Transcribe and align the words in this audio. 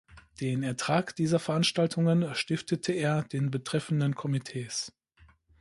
Den 0.39 0.63
Ertrag 0.63 1.15
dieser 1.15 1.37
Veranstaltungen 1.37 2.33
stiftete 2.33 2.91
er 2.91 3.21
den 3.21 3.51
betreffenden 3.51 4.15
Komitees. 4.15 4.91